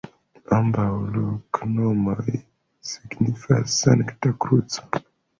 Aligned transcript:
Ambaŭ 0.55 0.85
loknomoj 1.17 2.15
signifas: 2.91 3.75
Sankta 3.83 4.33
Kruco. 4.47 4.89